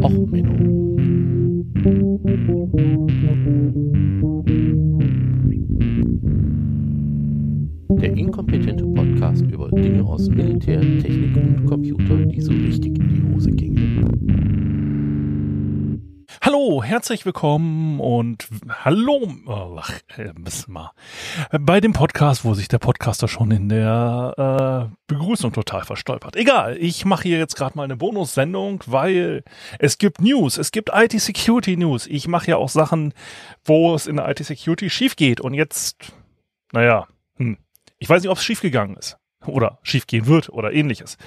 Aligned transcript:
Och, 0.00 0.10
Menno. 0.30 0.96
Der 8.00 8.16
inkompetente 8.16 8.84
Podcast 8.84 9.44
über 9.52 9.70
Dinge 9.70 10.02
aus 10.04 10.28
Militär, 10.30 10.80
Technik 10.80 11.36
und 11.36 11.66
Computer, 11.66 12.16
die 12.26 12.40
so 12.40 12.52
richtig 12.52 12.91
Hallo, 16.44 16.82
herzlich 16.82 17.24
willkommen 17.24 18.00
und 18.00 18.48
hallo, 18.68 19.28
ach, 19.78 20.00
äh, 20.16 20.32
müssen 20.36 20.72
wir, 20.72 20.92
bei 21.52 21.80
dem 21.80 21.92
Podcast, 21.92 22.44
wo 22.44 22.52
sich 22.54 22.66
der 22.66 22.80
Podcaster 22.80 23.28
schon 23.28 23.52
in 23.52 23.68
der 23.68 24.90
äh, 24.90 24.96
Begrüßung 25.06 25.52
total 25.52 25.84
verstolpert. 25.84 26.34
Egal, 26.34 26.76
ich 26.78 27.04
mache 27.04 27.28
hier 27.28 27.38
jetzt 27.38 27.54
gerade 27.54 27.76
mal 27.76 27.84
eine 27.84 27.96
Bonussendung, 27.96 28.82
weil 28.86 29.44
es 29.78 29.98
gibt 29.98 30.20
News, 30.20 30.58
es 30.58 30.72
gibt 30.72 30.90
IT-Security-News. 30.92 32.08
Ich 32.08 32.26
mache 32.26 32.48
ja 32.50 32.56
auch 32.56 32.70
Sachen, 32.70 33.14
wo 33.64 33.94
es 33.94 34.08
in 34.08 34.16
der 34.16 34.28
IT-Security 34.28 34.90
schief 34.90 35.14
geht 35.14 35.40
und 35.40 35.54
jetzt, 35.54 36.12
naja, 36.72 37.06
hm, 37.36 37.56
ich 38.00 38.08
weiß 38.08 38.20
nicht, 38.20 38.30
ob 38.30 38.38
es 38.38 38.44
schiefgegangen 38.44 38.96
ist 38.96 39.16
oder 39.46 39.78
schiefgehen 39.84 40.26
wird 40.26 40.48
oder 40.48 40.72
ähnliches. 40.72 41.18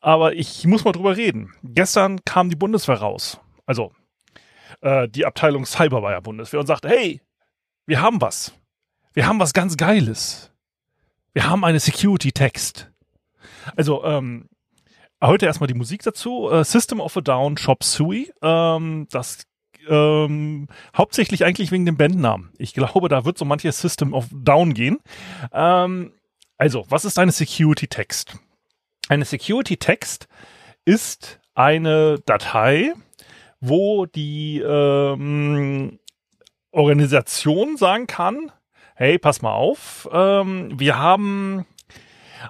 Aber 0.00 0.34
ich 0.34 0.64
muss 0.64 0.84
mal 0.84 0.92
drüber 0.92 1.16
reden. 1.16 1.54
Gestern 1.64 2.24
kam 2.24 2.50
die 2.50 2.56
Bundeswehr 2.56 2.98
raus. 2.98 3.40
Also 3.66 3.90
äh, 4.80 5.08
die 5.08 5.26
Abteilung 5.26 5.66
Cyber 5.66 6.00
bei 6.00 6.12
der 6.12 6.20
Bundeswehr 6.20 6.60
und 6.60 6.66
sagte, 6.66 6.88
hey, 6.88 7.20
wir 7.86 8.00
haben 8.00 8.20
was. 8.20 8.52
Wir 9.14 9.26
haben 9.26 9.40
was 9.40 9.52
ganz 9.52 9.76
Geiles. 9.76 10.52
Wir 11.32 11.48
haben 11.48 11.64
eine 11.64 11.80
Security-Text. 11.80 12.90
Also, 13.76 14.04
ähm, 14.04 14.48
heute 15.22 15.46
erstmal 15.46 15.68
die 15.68 15.74
Musik 15.74 16.02
dazu. 16.02 16.50
Äh, 16.50 16.64
System 16.64 17.00
of 17.00 17.16
a 17.16 17.20
Down, 17.20 17.56
Shop 17.56 17.82
Sui. 17.82 18.32
Ähm, 18.42 19.06
das 19.10 19.46
ähm, 19.88 20.68
hauptsächlich 20.96 21.44
eigentlich 21.44 21.72
wegen 21.72 21.86
dem 21.86 21.96
Bandnamen. 21.96 22.50
Ich 22.58 22.74
glaube, 22.74 23.08
da 23.08 23.24
wird 23.24 23.38
so 23.38 23.44
manches 23.44 23.80
System 23.80 24.12
of 24.14 24.26
Down 24.32 24.74
gehen. 24.74 24.98
Ähm, 25.52 26.12
also, 26.56 26.84
was 26.88 27.04
ist 27.04 27.18
eine 27.18 27.32
Security-Text? 27.32 28.36
Eine 29.08 29.24
Security-Text 29.24 30.28
ist 30.84 31.40
eine 31.54 32.18
Datei, 32.26 32.92
wo 33.60 34.06
die 34.06 34.60
ähm, 34.60 35.98
Organisation 36.70 37.76
sagen 37.76 38.06
kann, 38.06 38.52
hey, 38.94 39.18
pass 39.18 39.42
mal 39.42 39.52
auf, 39.52 40.08
ähm, 40.12 40.78
wir 40.78 40.98
haben 40.98 41.66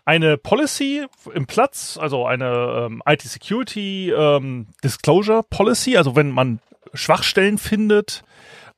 eine 0.05 0.37
Policy 0.37 1.07
im 1.33 1.47
Platz, 1.47 1.99
also 2.01 2.27
eine 2.27 2.87
ähm, 2.87 3.03
IT-Security 3.07 4.11
ähm, 4.11 4.67
Disclosure 4.85 5.43
Policy, 5.49 5.97
also 5.97 6.17
wenn 6.17 6.31
man 6.31 6.61
Schwachstellen 6.95 7.59
findet, 7.59 8.23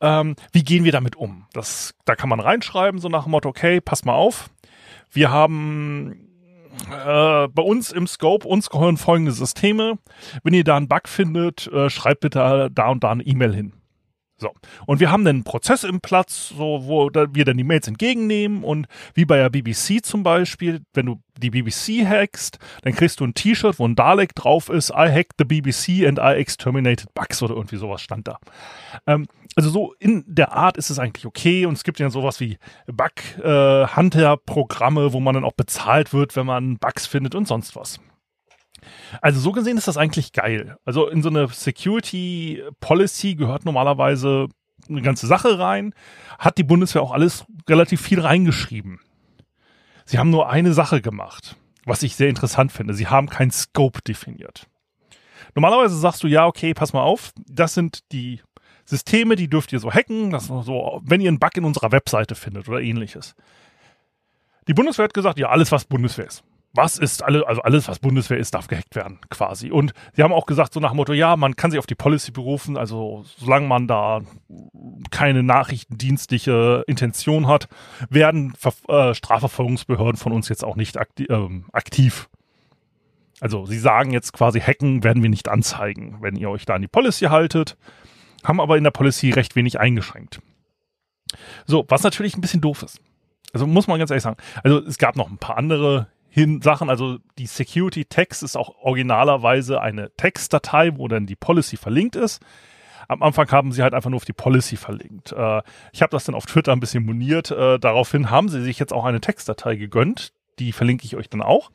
ähm, 0.00 0.36
wie 0.52 0.64
gehen 0.64 0.84
wir 0.84 0.92
damit 0.92 1.16
um? 1.16 1.46
Das, 1.52 1.94
da 2.04 2.16
kann 2.16 2.28
man 2.28 2.40
reinschreiben, 2.40 3.00
so 3.00 3.08
nach 3.08 3.24
dem 3.24 3.32
Motto, 3.32 3.48
okay, 3.48 3.80
pass 3.80 4.04
mal 4.04 4.14
auf, 4.14 4.50
wir 5.10 5.30
haben 5.30 6.29
äh, 6.90 7.48
bei 7.48 7.62
uns 7.62 7.92
im 7.92 8.06
Scope, 8.06 8.46
uns 8.46 8.70
gehören 8.70 8.96
folgende 8.96 9.32
Systeme. 9.32 9.98
Wenn 10.42 10.54
ihr 10.54 10.64
da 10.64 10.76
einen 10.76 10.88
Bug 10.88 11.08
findet, 11.08 11.66
äh, 11.68 11.90
schreibt 11.90 12.20
bitte 12.20 12.70
da 12.72 12.88
und 12.88 13.04
da 13.04 13.10
eine 13.10 13.22
E-Mail 13.22 13.54
hin. 13.54 13.79
So. 14.40 14.50
Und 14.86 15.00
wir 15.00 15.10
haben 15.10 15.26
einen 15.26 15.42
Prozess 15.44 15.84
im 15.84 16.00
Platz, 16.00 16.54
so, 16.56 16.86
wo 16.86 17.10
wir 17.12 17.44
dann 17.44 17.58
die 17.58 17.64
Mails 17.64 17.86
entgegennehmen 17.86 18.64
und 18.64 18.86
wie 19.12 19.26
bei 19.26 19.36
der 19.36 19.50
BBC 19.50 20.02
zum 20.02 20.22
Beispiel, 20.22 20.80
wenn 20.94 21.04
du 21.06 21.20
die 21.36 21.50
BBC 21.50 22.06
hackst, 22.06 22.58
dann 22.82 22.94
kriegst 22.94 23.20
du 23.20 23.24
ein 23.24 23.34
T-Shirt, 23.34 23.78
wo 23.78 23.86
ein 23.86 23.96
Dalek 23.96 24.34
drauf 24.34 24.70
ist, 24.70 24.88
I 24.90 25.10
hacked 25.10 25.34
the 25.38 25.44
BBC 25.44 26.06
and 26.06 26.18
I 26.18 26.36
exterminated 26.38 27.12
bugs 27.14 27.42
oder 27.42 27.54
irgendwie 27.54 27.76
sowas 27.76 28.00
stand 28.00 28.28
da. 28.28 28.38
Ähm, 29.06 29.26
also 29.56 29.68
so 29.68 29.94
in 29.98 30.24
der 30.26 30.52
Art 30.52 30.78
ist 30.78 30.90
es 30.90 30.98
eigentlich 30.98 31.26
okay 31.26 31.66
und 31.66 31.74
es 31.74 31.84
gibt 31.84 31.98
ja 31.98 32.08
sowas 32.08 32.40
wie 32.40 32.56
Bug-Hunter-Programme, 32.86 35.02
äh, 35.02 35.12
wo 35.12 35.20
man 35.20 35.34
dann 35.34 35.44
auch 35.44 35.52
bezahlt 35.52 36.14
wird, 36.14 36.34
wenn 36.36 36.46
man 36.46 36.78
Bugs 36.78 37.06
findet 37.06 37.34
und 37.34 37.46
sonst 37.46 37.76
was. 37.76 38.00
Also 39.20 39.40
so 39.40 39.52
gesehen 39.52 39.76
ist 39.76 39.88
das 39.88 39.96
eigentlich 39.96 40.32
geil. 40.32 40.76
Also 40.84 41.08
in 41.08 41.22
so 41.22 41.28
eine 41.28 41.48
Security 41.48 42.62
Policy 42.80 43.34
gehört 43.34 43.64
normalerweise 43.64 44.48
eine 44.88 45.02
ganze 45.02 45.26
Sache 45.26 45.58
rein. 45.58 45.94
Hat 46.38 46.58
die 46.58 46.64
Bundeswehr 46.64 47.02
auch 47.02 47.12
alles 47.12 47.44
relativ 47.68 48.00
viel 48.00 48.20
reingeschrieben. 48.20 49.00
Sie 50.04 50.18
haben 50.18 50.30
nur 50.30 50.50
eine 50.50 50.72
Sache 50.72 51.00
gemacht, 51.00 51.56
was 51.84 52.02
ich 52.02 52.16
sehr 52.16 52.28
interessant 52.28 52.72
finde. 52.72 52.94
Sie 52.94 53.06
haben 53.06 53.28
kein 53.28 53.50
Scope 53.50 54.00
definiert. 54.02 54.66
Normalerweise 55.54 55.96
sagst 55.96 56.22
du, 56.22 56.26
ja, 56.26 56.46
okay, 56.46 56.74
pass 56.74 56.92
mal 56.92 57.02
auf, 57.02 57.32
das 57.46 57.74
sind 57.74 58.10
die 58.12 58.40
Systeme, 58.84 59.36
die 59.36 59.48
dürft 59.48 59.72
ihr 59.72 59.80
so 59.80 59.92
hacken, 59.92 60.30
das 60.30 60.46
so, 60.46 61.00
wenn 61.04 61.20
ihr 61.20 61.28
einen 61.28 61.38
Bug 61.38 61.56
in 61.56 61.64
unserer 61.64 61.92
Webseite 61.92 62.34
findet 62.34 62.68
oder 62.68 62.80
ähnliches. 62.80 63.34
Die 64.68 64.74
Bundeswehr 64.74 65.04
hat 65.04 65.14
gesagt, 65.14 65.38
ja, 65.38 65.48
alles, 65.48 65.72
was 65.72 65.84
Bundeswehr 65.84 66.26
ist 66.26 66.44
was 66.72 66.98
ist 66.98 67.22
alle, 67.24 67.46
also 67.46 67.62
alles, 67.62 67.88
was 67.88 67.98
Bundeswehr 67.98 68.38
ist, 68.38 68.54
darf 68.54 68.68
gehackt 68.68 68.94
werden, 68.94 69.18
quasi. 69.28 69.70
Und 69.70 69.92
sie 70.14 70.22
haben 70.22 70.32
auch 70.32 70.46
gesagt, 70.46 70.72
so 70.72 70.80
nach 70.80 70.90
dem 70.90 70.96
Motto, 70.96 71.12
ja, 71.12 71.36
man 71.36 71.56
kann 71.56 71.70
sich 71.70 71.78
auf 71.78 71.86
die 71.86 71.96
Policy 71.96 72.30
berufen, 72.30 72.76
also 72.76 73.24
solange 73.38 73.66
man 73.66 73.88
da 73.88 74.20
keine 75.10 75.42
nachrichtendienstliche 75.42 76.84
Intention 76.86 77.48
hat, 77.48 77.68
werden 78.08 78.54
Ver 78.56 78.72
äh, 78.88 79.14
Strafverfolgungsbehörden 79.14 80.16
von 80.16 80.32
uns 80.32 80.48
jetzt 80.48 80.64
auch 80.64 80.76
nicht 80.76 80.96
akti 80.96 81.24
ähm, 81.24 81.66
aktiv. 81.72 82.28
Also 83.40 83.66
sie 83.66 83.78
sagen 83.78 84.12
jetzt 84.12 84.32
quasi, 84.32 84.60
hacken 84.60 85.02
werden 85.02 85.22
wir 85.22 85.30
nicht 85.30 85.48
anzeigen, 85.48 86.18
wenn 86.20 86.36
ihr 86.36 86.50
euch 86.50 86.66
da 86.66 86.74
an 86.74 86.82
die 86.82 86.88
Policy 86.88 87.26
haltet, 87.26 87.76
haben 88.44 88.60
aber 88.60 88.76
in 88.76 88.84
der 88.84 88.90
Policy 88.90 89.30
recht 89.30 89.56
wenig 89.56 89.80
eingeschränkt. 89.80 90.40
So, 91.66 91.84
was 91.88 92.02
natürlich 92.02 92.36
ein 92.36 92.40
bisschen 92.42 92.60
doof 92.60 92.82
ist. 92.82 93.00
Also 93.52 93.66
muss 93.66 93.88
man 93.88 93.98
ganz 93.98 94.10
ehrlich 94.10 94.22
sagen. 94.22 94.36
Also 94.62 94.78
es 94.78 94.98
gab 94.98 95.16
noch 95.16 95.30
ein 95.30 95.38
paar 95.38 95.56
andere 95.56 96.06
hin 96.30 96.62
Sachen. 96.62 96.88
Also 96.88 97.18
die 97.38 97.46
Security 97.46 98.04
Text 98.06 98.42
ist 98.42 98.56
auch 98.56 98.74
originalerweise 98.80 99.80
eine 99.80 100.10
Textdatei, 100.16 100.96
wo 100.96 101.08
dann 101.08 101.26
die 101.26 101.36
Policy 101.36 101.76
verlinkt 101.76 102.16
ist. 102.16 102.40
Am 103.08 103.22
Anfang 103.22 103.50
haben 103.50 103.72
sie 103.72 103.82
halt 103.82 103.92
einfach 103.92 104.08
nur 104.08 104.18
auf 104.18 104.24
die 104.24 104.32
Policy 104.32 104.76
verlinkt. 104.76 105.32
Äh, 105.32 105.62
ich 105.92 106.00
habe 106.00 106.10
das 106.10 106.24
dann 106.24 106.36
auf 106.36 106.46
Twitter 106.46 106.72
ein 106.72 106.80
bisschen 106.80 107.04
moniert. 107.04 107.50
Äh, 107.50 107.80
daraufhin 107.80 108.30
haben 108.30 108.48
sie 108.48 108.62
sich 108.62 108.78
jetzt 108.78 108.92
auch 108.92 109.04
eine 109.04 109.20
Textdatei 109.20 109.74
gegönnt. 109.74 110.32
Die 110.60 110.72
verlinke 110.72 111.04
ich 111.04 111.16
euch 111.16 111.28
dann 111.28 111.42
auch. 111.42 111.72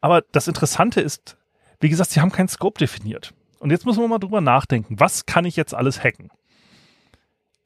Aber 0.00 0.22
das 0.32 0.48
Interessante 0.48 1.02
ist, 1.02 1.36
wie 1.80 1.90
gesagt, 1.90 2.10
sie 2.10 2.20
haben 2.20 2.32
keinen 2.32 2.48
Scope 2.48 2.78
definiert. 2.78 3.34
Und 3.58 3.70
jetzt 3.70 3.84
müssen 3.84 4.00
wir 4.00 4.08
mal 4.08 4.18
drüber 4.18 4.40
nachdenken. 4.40 4.98
Was 4.98 5.26
kann 5.26 5.44
ich 5.44 5.56
jetzt 5.56 5.74
alles 5.74 6.02
hacken? 6.02 6.30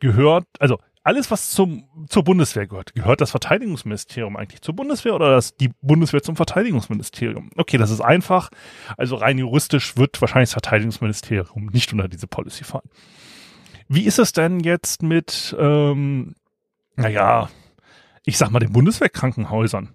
Gehört, 0.01 0.45
also 0.59 0.79
alles, 1.07 1.31
was 1.31 1.51
zum, 1.53 1.85
zur 2.09 2.25
Bundeswehr 2.25 2.67
gehört, 2.67 2.93
gehört 2.97 3.21
das 3.21 3.31
Verteidigungsministerium 3.31 4.37
eigentlich 4.37 4.61
zur 4.61 4.75
Bundeswehr 4.75 5.15
oder 5.15 5.31
das, 5.31 5.55
die 5.55 5.71
Bundeswehr 5.81 6.21
zum 6.21 6.35
Verteidigungsministerium? 6.35 7.51
Okay, 7.55 7.79
das 7.79 7.93
ist 7.93 8.01
einfach. 8.01 8.51
Also 8.97 9.15
rein 9.15 9.39
juristisch 9.39 9.97
wird 9.97 10.21
wahrscheinlich 10.21 10.49
das 10.49 10.55
Verteidigungsministerium 10.55 11.67
nicht 11.67 11.93
unter 11.93 12.09
diese 12.09 12.27
Policy 12.27 12.65
fallen. 12.65 12.91
Wie 13.87 14.03
ist 14.03 14.19
es 14.19 14.33
denn 14.33 14.59
jetzt 14.59 15.05
mit, 15.05 15.55
ähm, 15.61 16.35
naja, 16.97 17.51
ich 18.25 18.37
sag 18.37 18.51
mal, 18.51 18.59
den 18.59 18.73
Bundeswehrkrankenhäusern? 18.73 19.91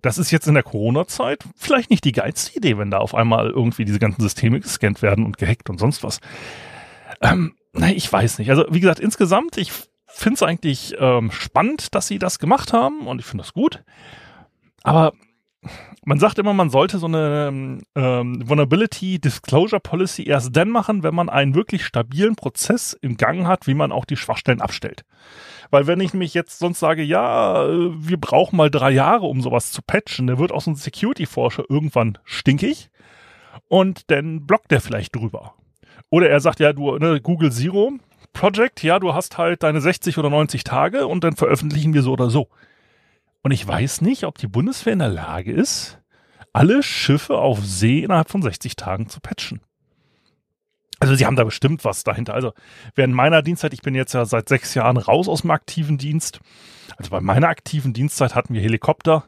Das 0.00 0.16
ist 0.16 0.30
jetzt 0.30 0.48
in 0.48 0.54
der 0.54 0.62
Corona-Zeit 0.62 1.44
vielleicht 1.56 1.90
nicht 1.90 2.04
die 2.04 2.12
geilste 2.12 2.56
Idee, 2.56 2.78
wenn 2.78 2.90
da 2.90 2.98
auf 2.98 3.14
einmal 3.14 3.50
irgendwie 3.50 3.84
diese 3.84 3.98
ganzen 3.98 4.22
Systeme 4.22 4.60
gescannt 4.60 5.02
werden 5.02 5.26
und 5.26 5.36
gehackt 5.36 5.68
und 5.68 5.78
sonst 5.78 6.02
was. 6.02 6.20
Ähm, 7.20 7.54
ich 7.74 8.10
weiß 8.10 8.38
nicht. 8.38 8.48
Also 8.48 8.64
wie 8.70 8.80
gesagt, 8.80 9.00
insgesamt, 9.00 9.58
ich 9.58 9.72
finde 10.18 10.34
es 10.34 10.42
eigentlich 10.42 10.94
ähm, 10.98 11.30
spannend, 11.30 11.94
dass 11.94 12.06
sie 12.06 12.18
das 12.18 12.38
gemacht 12.38 12.72
haben 12.72 13.06
und 13.06 13.18
ich 13.18 13.26
finde 13.26 13.42
das 13.42 13.52
gut. 13.52 13.82
Aber 14.82 15.12
man 16.04 16.20
sagt 16.20 16.38
immer, 16.38 16.54
man 16.54 16.70
sollte 16.70 16.98
so 16.98 17.06
eine 17.06 17.80
ähm, 17.96 18.48
Vulnerability 18.48 19.18
Disclosure 19.18 19.80
Policy 19.80 20.24
erst 20.24 20.56
dann 20.56 20.70
machen, 20.70 21.02
wenn 21.02 21.14
man 21.14 21.28
einen 21.28 21.54
wirklich 21.54 21.84
stabilen 21.84 22.36
Prozess 22.36 22.96
im 23.00 23.16
Gang 23.16 23.46
hat, 23.46 23.66
wie 23.66 23.74
man 23.74 23.90
auch 23.90 24.04
die 24.04 24.16
Schwachstellen 24.16 24.60
abstellt. 24.60 25.04
Weil 25.70 25.88
wenn 25.88 26.00
ich 26.00 26.14
mich 26.14 26.34
jetzt 26.34 26.60
sonst 26.60 26.78
sage, 26.78 27.02
ja, 27.02 27.66
wir 27.66 28.18
brauchen 28.18 28.56
mal 28.56 28.70
drei 28.70 28.92
Jahre, 28.92 29.26
um 29.26 29.40
sowas 29.40 29.72
zu 29.72 29.82
patchen, 29.82 30.28
der 30.28 30.38
wird 30.38 30.52
auch 30.52 30.60
so 30.60 30.70
ein 30.70 30.76
Security-Forscher 30.76 31.64
irgendwann 31.68 32.18
stinkig 32.24 32.90
und 33.68 34.10
dann 34.10 34.46
blockt 34.46 34.70
der 34.70 34.80
vielleicht 34.80 35.16
drüber. 35.16 35.54
Oder 36.08 36.30
er 36.30 36.38
sagt, 36.38 36.60
ja, 36.60 36.72
du, 36.72 36.96
ne, 36.98 37.20
Google 37.20 37.50
Zero, 37.50 37.94
Project, 38.36 38.82
ja, 38.82 38.98
du 38.98 39.14
hast 39.14 39.38
halt 39.38 39.62
deine 39.62 39.80
60 39.80 40.18
oder 40.18 40.28
90 40.28 40.62
Tage 40.62 41.06
und 41.06 41.24
dann 41.24 41.36
veröffentlichen 41.36 41.94
wir 41.94 42.02
so 42.02 42.12
oder 42.12 42.28
so. 42.28 42.48
Und 43.42 43.50
ich 43.50 43.66
weiß 43.66 44.02
nicht, 44.02 44.24
ob 44.24 44.36
die 44.36 44.46
Bundeswehr 44.46 44.92
in 44.92 44.98
der 44.98 45.08
Lage 45.08 45.52
ist, 45.52 45.98
alle 46.52 46.82
Schiffe 46.82 47.38
auf 47.38 47.64
See 47.64 48.00
innerhalb 48.00 48.28
von 48.28 48.42
60 48.42 48.76
Tagen 48.76 49.08
zu 49.08 49.20
patchen. 49.20 49.62
Also 51.00 51.14
sie 51.14 51.24
haben 51.24 51.36
da 51.36 51.44
bestimmt 51.44 51.82
was 51.86 52.04
dahinter. 52.04 52.34
Also 52.34 52.52
während 52.94 53.14
meiner 53.14 53.40
Dienstzeit, 53.40 53.72
ich 53.72 53.80
bin 53.80 53.94
jetzt 53.94 54.12
ja 54.12 54.26
seit 54.26 54.50
sechs 54.50 54.74
Jahren 54.74 54.98
raus 54.98 55.28
aus 55.28 55.40
dem 55.40 55.50
aktiven 55.50 55.96
Dienst. 55.96 56.40
Also 56.98 57.10
bei 57.10 57.22
meiner 57.22 57.48
aktiven 57.48 57.94
Dienstzeit 57.94 58.34
hatten 58.34 58.52
wir 58.52 58.60
Helikopter. 58.60 59.24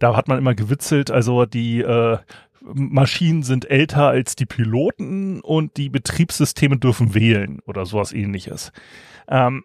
Da 0.00 0.16
hat 0.16 0.26
man 0.26 0.38
immer 0.38 0.54
gewitzelt. 0.56 1.12
Also 1.12 1.46
die 1.46 1.82
äh, 1.82 2.18
Maschinen 2.60 3.44
sind 3.44 3.70
älter 3.70 4.08
als 4.08 4.34
die 4.34 4.46
Piloten 4.46 5.40
und 5.40 5.76
die 5.76 5.88
Betriebssysteme 5.88 6.76
dürfen 6.76 7.14
wählen 7.14 7.60
oder 7.66 7.86
sowas 7.86 8.12
ähnliches. 8.12 8.72
Ähm, 9.28 9.64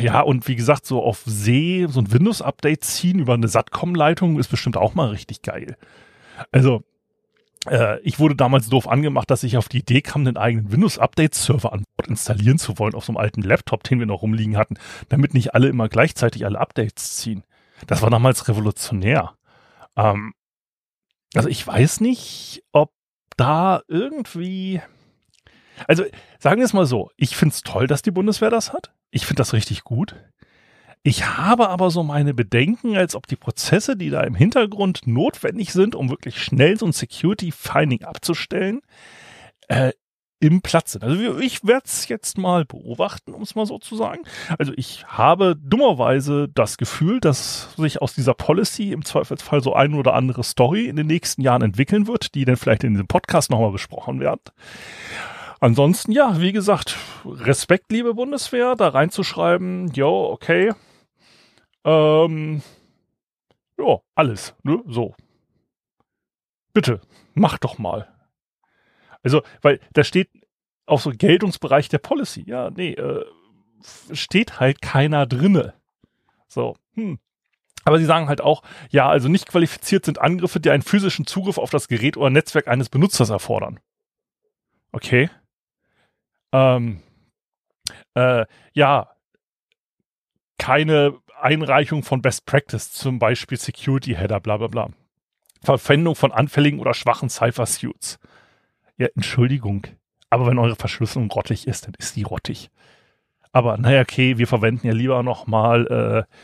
ja, 0.00 0.20
und 0.20 0.46
wie 0.48 0.56
gesagt, 0.56 0.86
so 0.86 1.02
auf 1.02 1.22
See 1.24 1.86
so 1.88 2.00
ein 2.00 2.12
Windows-Update 2.12 2.84
ziehen 2.84 3.20
über 3.20 3.34
eine 3.34 3.48
Satcom-Leitung 3.48 4.38
ist 4.38 4.48
bestimmt 4.48 4.76
auch 4.76 4.94
mal 4.94 5.08
richtig 5.08 5.42
geil. 5.42 5.76
Also, 6.52 6.82
äh, 7.68 8.00
ich 8.00 8.18
wurde 8.18 8.36
damals 8.36 8.68
doof 8.68 8.86
angemacht, 8.86 9.30
dass 9.30 9.44
ich 9.44 9.56
auf 9.56 9.68
die 9.68 9.78
Idee 9.78 10.02
kam, 10.02 10.26
einen 10.26 10.36
eigenen 10.36 10.70
Windows-Update-Server 10.72 11.72
an 11.72 11.84
Bord 11.96 12.08
installieren 12.08 12.58
zu 12.58 12.78
wollen 12.78 12.94
auf 12.94 13.04
so 13.04 13.12
einem 13.12 13.18
alten 13.18 13.42
Laptop, 13.42 13.82
den 13.84 13.98
wir 13.98 14.06
noch 14.06 14.22
rumliegen 14.22 14.56
hatten, 14.56 14.76
damit 15.08 15.32
nicht 15.32 15.54
alle 15.54 15.68
immer 15.68 15.88
gleichzeitig 15.88 16.44
alle 16.44 16.60
Updates 16.60 17.16
ziehen. 17.16 17.44
Das 17.86 18.02
war 18.02 18.10
damals 18.10 18.48
revolutionär. 18.48 19.34
Ähm, 19.96 20.34
also 21.34 21.48
ich 21.48 21.66
weiß 21.66 22.00
nicht, 22.00 22.62
ob 22.72 22.92
da 23.36 23.82
irgendwie. 23.88 24.80
Also 25.86 26.04
sagen 26.38 26.58
wir 26.58 26.64
es 26.64 26.72
mal 26.72 26.86
so, 26.86 27.10
ich 27.16 27.36
finde 27.36 27.54
es 27.54 27.62
toll, 27.62 27.86
dass 27.86 28.02
die 28.02 28.10
Bundeswehr 28.10 28.50
das 28.50 28.72
hat. 28.72 28.92
Ich 29.10 29.26
finde 29.26 29.40
das 29.40 29.52
richtig 29.52 29.84
gut. 29.84 30.16
Ich 31.02 31.26
habe 31.26 31.68
aber 31.68 31.90
so 31.90 32.02
meine 32.02 32.34
Bedenken, 32.34 32.96
als 32.96 33.14
ob 33.14 33.26
die 33.28 33.36
Prozesse, 33.36 33.96
die 33.96 34.10
da 34.10 34.22
im 34.22 34.34
Hintergrund 34.34 35.06
notwendig 35.06 35.72
sind, 35.72 35.94
um 35.94 36.10
wirklich 36.10 36.42
schnell 36.42 36.76
so 36.76 36.86
ein 36.86 36.92
Security 36.92 37.52
Finding 37.52 38.02
abzustellen, 38.02 38.80
äh, 39.68 39.92
im 40.40 40.62
Platz 40.62 40.92
sind. 40.92 41.04
Also 41.04 41.38
ich 41.38 41.64
werde 41.66 41.84
es 41.86 42.08
jetzt 42.08 42.38
mal 42.38 42.64
beobachten, 42.64 43.32
um 43.34 43.42
es 43.42 43.54
mal 43.54 43.66
so 43.66 43.78
zu 43.78 43.96
sagen. 43.96 44.22
Also 44.58 44.72
ich 44.76 45.04
habe 45.06 45.56
dummerweise 45.56 46.48
das 46.54 46.76
Gefühl, 46.76 47.20
dass 47.20 47.74
sich 47.76 48.00
aus 48.00 48.14
dieser 48.14 48.34
Policy 48.34 48.92
im 48.92 49.04
Zweifelsfall 49.04 49.62
so 49.62 49.74
ein 49.74 49.94
oder 49.94 50.14
andere 50.14 50.44
Story 50.44 50.86
in 50.86 50.96
den 50.96 51.06
nächsten 51.06 51.42
Jahren 51.42 51.62
entwickeln 51.62 52.06
wird, 52.06 52.34
die 52.34 52.44
dann 52.44 52.56
vielleicht 52.56 52.84
in 52.84 52.92
diesem 52.92 53.08
Podcast 53.08 53.50
nochmal 53.50 53.72
besprochen 53.72 54.20
werden. 54.20 54.40
Ansonsten, 55.60 56.12
ja, 56.12 56.40
wie 56.40 56.52
gesagt, 56.52 56.96
Respekt, 57.24 57.90
liebe 57.90 58.14
Bundeswehr, 58.14 58.76
da 58.76 58.88
reinzuschreiben, 58.88 59.90
jo, 59.92 60.30
okay, 60.30 60.72
ähm, 61.84 62.62
ja, 63.78 64.00
alles, 64.14 64.54
ne, 64.62 64.82
so. 64.86 65.14
Bitte, 66.72 67.00
mach 67.34 67.58
doch 67.58 67.78
mal. 67.78 68.08
Also, 69.22 69.42
weil 69.62 69.80
da 69.92 70.04
steht 70.04 70.28
auch 70.86 71.00
so 71.00 71.10
Geltungsbereich 71.10 71.88
der 71.88 71.98
Policy. 71.98 72.44
Ja, 72.46 72.70
nee, 72.70 72.92
äh, 72.92 73.24
steht 74.12 74.60
halt 74.60 74.80
keiner 74.80 75.26
drinne. 75.26 75.74
So, 76.48 76.76
hm. 76.94 77.18
Aber 77.84 77.98
sie 77.98 78.04
sagen 78.04 78.28
halt 78.28 78.40
auch, 78.40 78.62
ja, 78.90 79.08
also 79.08 79.28
nicht 79.28 79.48
qualifiziert 79.48 80.04
sind 80.04 80.20
Angriffe, 80.20 80.60
die 80.60 80.70
einen 80.70 80.82
physischen 80.82 81.26
Zugriff 81.26 81.58
auf 81.58 81.70
das 81.70 81.88
Gerät 81.88 82.16
oder 82.16 82.28
Netzwerk 82.28 82.68
eines 82.68 82.88
Benutzers 82.88 83.30
erfordern. 83.30 83.80
Okay. 84.92 85.30
Ähm, 86.52 87.02
äh, 88.14 88.46
ja, 88.72 89.10
keine 90.58 91.18
Einreichung 91.40 92.02
von 92.02 92.20
Best 92.20 92.46
Practice, 92.46 92.92
zum 92.92 93.18
Beispiel 93.18 93.58
Security 93.58 94.14
Header, 94.14 94.40
bla 94.40 94.56
bla 94.56 94.66
bla. 94.66 94.90
Verwendung 95.62 96.14
von 96.14 96.32
anfälligen 96.32 96.80
oder 96.80 96.94
schwachen 96.94 97.30
Cypher-Suits. 97.30 98.18
Ja, 98.98 99.08
Entschuldigung. 99.14 99.86
Aber 100.30 100.46
wenn 100.46 100.58
eure 100.58 100.76
Verschlüsselung 100.76 101.30
rottig 101.30 101.66
ist, 101.66 101.86
dann 101.86 101.94
ist 101.98 102.16
die 102.16 102.24
rottig. 102.24 102.70
Aber 103.52 103.78
naja, 103.78 104.02
okay, 104.02 104.38
wir 104.38 104.46
verwenden 104.46 104.86
ja 104.86 104.92
lieber 104.92 105.22
nochmal 105.22 106.26
äh, 106.28 106.34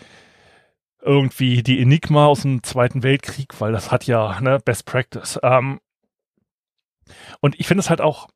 irgendwie 1.04 1.62
die 1.62 1.80
Enigma 1.80 2.26
aus 2.26 2.42
dem 2.42 2.62
Zweiten 2.62 3.02
Weltkrieg, 3.02 3.60
weil 3.60 3.72
das 3.72 3.90
hat 3.90 4.06
ja 4.06 4.40
ne, 4.40 4.58
Best 4.64 4.86
Practice. 4.86 5.38
Ähm, 5.42 5.80
und 7.40 7.60
ich 7.60 7.66
finde 7.66 7.80
es 7.80 7.90
halt 7.90 8.00
auch 8.00 8.28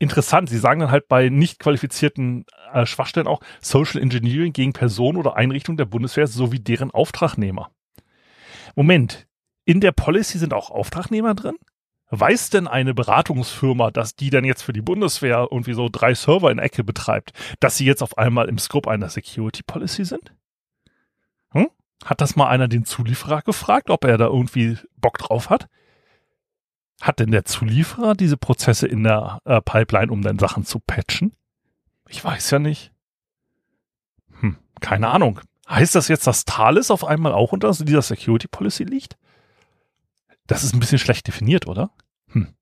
interessant. 0.00 0.48
Sie 0.48 0.58
sagen 0.58 0.80
dann 0.80 0.90
halt 0.90 1.06
bei 1.06 1.28
nicht 1.28 1.60
qualifizierten 1.60 2.46
äh, 2.72 2.84
Schwachstellen 2.84 3.28
auch 3.28 3.40
Social 3.60 4.00
Engineering 4.00 4.52
gegen 4.52 4.72
Personen 4.72 5.18
oder 5.18 5.36
Einrichtungen 5.36 5.76
der 5.76 5.84
Bundeswehr 5.84 6.26
sowie 6.26 6.58
deren 6.58 6.90
Auftragnehmer. 6.90 7.70
Moment, 8.74 9.28
in 9.64 9.80
der 9.80 9.92
Policy 9.92 10.38
sind 10.38 10.52
auch 10.52 10.70
Auftragnehmer 10.70 11.34
drin? 11.34 11.56
Weiß 12.10 12.50
denn 12.50 12.68
eine 12.68 12.94
Beratungsfirma, 12.94 13.90
dass 13.90 14.14
die 14.14 14.30
dann 14.30 14.44
jetzt 14.44 14.62
für 14.62 14.72
die 14.72 14.82
Bundeswehr 14.82 15.48
irgendwie 15.50 15.72
so 15.72 15.88
drei 15.90 16.14
Server 16.14 16.50
in 16.50 16.58
Ecke 16.58 16.84
betreibt, 16.84 17.32
dass 17.60 17.76
sie 17.76 17.86
jetzt 17.86 18.02
auf 18.02 18.18
einmal 18.18 18.48
im 18.48 18.58
Scope 18.58 18.90
einer 18.90 19.08
Security 19.08 19.62
Policy 19.62 20.04
sind? 20.04 20.32
Hm? 21.50 21.70
Hat 22.04 22.20
das 22.20 22.36
mal 22.36 22.48
einer 22.48 22.68
den 22.68 22.84
Zulieferer 22.84 23.42
gefragt, 23.42 23.90
ob 23.90 24.04
er 24.04 24.18
da 24.18 24.26
irgendwie 24.26 24.78
Bock 24.96 25.18
drauf 25.18 25.50
hat? 25.50 25.68
Hat 27.00 27.18
denn 27.18 27.30
der 27.30 27.44
Zulieferer 27.44 28.14
diese 28.14 28.36
Prozesse 28.36 28.86
in 28.86 29.02
der 29.02 29.40
äh, 29.44 29.60
Pipeline, 29.60 30.12
um 30.12 30.22
dann 30.22 30.38
Sachen 30.38 30.64
zu 30.64 30.78
patchen? 30.80 31.34
Ich 32.08 32.22
weiß 32.22 32.50
ja 32.50 32.58
nicht. 32.58 32.92
Hm, 34.40 34.58
keine 34.80 35.08
Ahnung. 35.08 35.40
Heißt 35.68 35.94
das 35.94 36.08
jetzt, 36.08 36.26
dass 36.26 36.44
Thales 36.44 36.90
auf 36.90 37.04
einmal 37.04 37.32
auch 37.32 37.52
unter 37.52 37.72
dieser 37.72 38.02
Security 38.02 38.46
Policy 38.46 38.84
liegt? 38.84 39.16
Das 40.46 40.64
ist 40.64 40.74
ein 40.74 40.80
bisschen 40.80 40.98
schlecht 40.98 41.26
definiert, 41.26 41.66
oder? 41.66 41.90
Hm. 42.30 42.54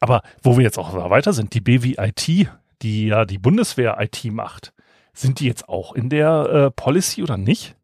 Aber 0.00 0.22
wo 0.42 0.56
wir 0.56 0.64
jetzt 0.64 0.78
auch 0.78 0.94
weiter 1.10 1.32
sind, 1.32 1.54
die 1.54 1.60
BWIT, 1.60 2.48
die 2.82 3.06
ja 3.06 3.24
die 3.24 3.38
Bundeswehr 3.38 3.96
IT 4.00 4.24
macht, 4.26 4.72
sind 5.12 5.40
die 5.40 5.46
jetzt 5.46 5.68
auch 5.68 5.94
in 5.94 6.10
der 6.10 6.46
äh, 6.46 6.70
Policy 6.70 7.22
oder 7.22 7.36
nicht? 7.36 7.76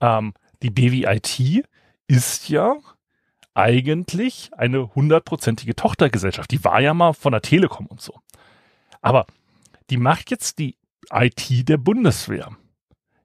Ähm, 0.00 0.34
die 0.62 0.70
BWIT 0.70 1.64
ist 2.08 2.48
ja 2.48 2.76
eigentlich 3.54 4.50
eine 4.56 4.94
hundertprozentige 4.94 5.76
Tochtergesellschaft. 5.76 6.50
Die 6.50 6.64
war 6.64 6.80
ja 6.80 6.94
mal 6.94 7.12
von 7.12 7.32
der 7.32 7.42
Telekom 7.42 7.86
und 7.86 8.00
so. 8.00 8.18
Aber 9.00 9.26
die 9.90 9.96
macht 9.96 10.30
jetzt 10.30 10.58
die 10.58 10.76
IT 11.10 11.68
der 11.68 11.76
Bundeswehr, 11.76 12.56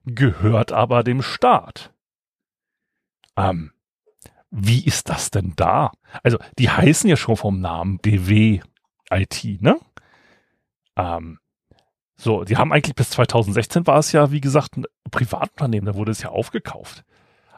gehört 0.04 0.72
aber 0.72 1.04
dem 1.04 1.22
Staat. 1.22 1.92
Ähm, 3.36 3.72
wie 4.50 4.84
ist 4.84 5.08
das 5.08 5.30
denn 5.30 5.54
da? 5.56 5.92
Also, 6.22 6.38
die 6.58 6.70
heißen 6.70 7.08
ja 7.08 7.16
schon 7.16 7.36
vom 7.36 7.60
Namen 7.60 7.98
BW 7.98 8.60
IT, 9.10 9.62
ne? 9.62 9.78
Ähm, 10.96 11.38
so, 12.16 12.44
die 12.44 12.56
haben 12.56 12.72
eigentlich 12.72 12.94
bis 12.94 13.10
2016 13.10 13.86
war 13.86 13.98
es 13.98 14.12
ja, 14.12 14.30
wie 14.30 14.40
gesagt, 14.40 14.76
ein 14.76 14.84
Privatunternehmen, 15.10 15.86
da 15.86 15.94
wurde 15.94 16.12
es 16.12 16.22
ja 16.22 16.30
aufgekauft. 16.30 17.04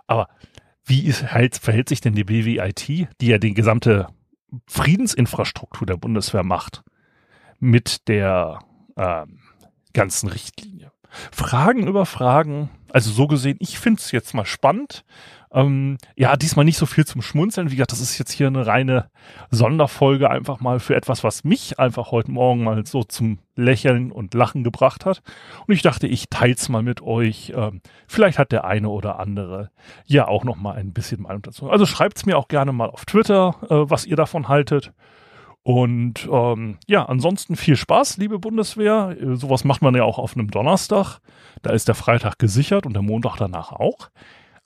Aber 0.07 0.29
wie 0.85 1.05
ist, 1.05 1.33
halt, 1.33 1.57
verhält 1.57 1.89
sich 1.89 2.01
denn 2.01 2.15
die 2.15 2.25
BW 2.25 2.59
IT, 2.59 2.89
die 2.89 3.27
ja 3.27 3.39
die 3.39 3.55
gesamte 3.55 4.09
Friedensinfrastruktur 4.67 5.87
der 5.87 5.97
Bundeswehr 5.97 6.43
macht, 6.43 6.83
mit 7.61 8.09
der 8.09 8.59
ähm, 8.97 9.39
ganzen 9.93 10.29
Richtlinie? 10.29 10.93
Fragen 11.31 11.87
über 11.87 12.07
Fragen. 12.07 12.71
Also 12.93 13.11
so 13.11 13.27
gesehen, 13.27 13.57
ich 13.61 13.79
finde 13.79 14.01
es 14.01 14.13
jetzt 14.13 14.35
mal 14.35 14.47
spannend. 14.47 15.05
Ähm, 15.51 15.97
ja, 16.15 16.37
diesmal 16.37 16.65
nicht 16.65 16.77
so 16.77 16.85
viel 16.85 17.07
zum 17.07 17.23
Schmunzeln. 17.23 17.71
Wie 17.71 17.77
gesagt, 17.77 17.93
das 17.93 18.01
ist 18.01 18.19
jetzt 18.19 18.33
hier 18.33 18.49
eine 18.49 18.67
reine 18.67 19.11
Sonderfolge 19.51 20.31
einfach 20.31 20.61
mal 20.61 20.79
für 20.79 20.95
etwas, 20.95 21.25
was 21.25 21.45
mich 21.45 21.79
einfach 21.79 22.11
heute 22.11 22.31
Morgen 22.31 22.65
mal 22.65 22.85
so 22.85 23.03
zum 23.03 23.39
Lächeln 23.57 24.13
und 24.13 24.35
Lachen 24.35 24.63
gebracht 24.63 25.07
hat. 25.07 25.23
Und 25.67 25.75
ich 25.75 25.83
dachte, 25.83 26.07
ich 26.07 26.29
teils 26.29 26.69
mal 26.69 26.83
mit 26.83 27.01
euch. 27.01 27.53
Ähm, 27.57 27.81
vielleicht 28.07 28.39
hat 28.39 28.53
der 28.53 28.65
eine 28.65 28.91
oder 28.91 29.19
andere 29.19 29.71
ja 30.05 30.29
auch 30.29 30.45
noch 30.45 30.57
mal 30.57 30.77
ein 30.77 30.93
bisschen 30.93 31.23
Meinung 31.23 31.43
dazu. 31.43 31.71
Also 31.71 31.87
schreibt's 31.87 32.27
mir 32.27 32.37
auch 32.37 32.49
gerne 32.49 32.73
mal 32.73 32.91
auf 32.91 33.07
Twitter, 33.07 33.57
äh, 33.71 33.91
was 33.91 34.05
ihr 34.05 34.17
davon 34.17 34.49
haltet. 34.49 34.93
Und 35.69 36.27
ähm, 36.33 36.79
ja, 36.87 37.05
ansonsten 37.05 37.55
viel 37.55 37.77
Spaß, 37.77 38.17
liebe 38.17 38.39
Bundeswehr. 38.39 39.15
Sowas 39.35 39.65
macht 39.65 39.83
man 39.83 39.95
ja 39.95 40.03
auch 40.03 40.19
auf 40.19 40.35
einem 40.35 40.51
Donnerstag. 40.51 41.19
Da 41.61 41.73
ist 41.73 41.89
der 41.89 41.95
Freitag 41.95 42.39
gesichert 42.39 42.87
und 42.87 42.95
der 42.95 43.03
Montag 43.03 43.37
danach 43.37 43.73
auch. 43.73 44.09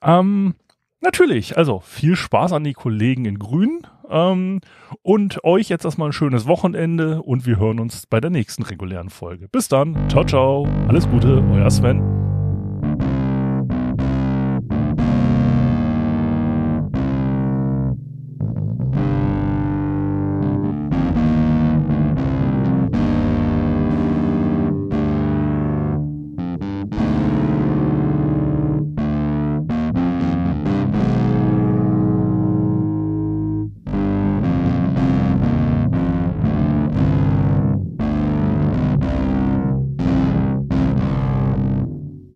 Ähm, 0.00 0.54
Natürlich, 1.00 1.58
also 1.58 1.80
viel 1.80 2.14
Spaß 2.14 2.52
an 2.52 2.62
die 2.62 2.74
Kollegen 2.74 3.24
in 3.24 3.40
Grün 3.40 3.84
ähm, 4.08 4.60
und 5.02 5.42
euch 5.42 5.68
jetzt 5.68 5.84
erstmal 5.84 6.10
ein 6.10 6.12
schönes 6.12 6.46
Wochenende 6.46 7.20
und 7.20 7.44
wir 7.44 7.58
hören 7.58 7.80
uns 7.80 8.06
bei 8.06 8.20
der 8.20 8.30
nächsten 8.30 8.62
regulären 8.62 9.10
Folge. 9.10 9.48
Bis 9.48 9.66
dann, 9.66 10.08
ciao, 10.08 10.22
ciao, 10.24 10.68
alles 10.86 11.10
Gute, 11.10 11.42
euer 11.52 11.68
Sven. 11.72 12.00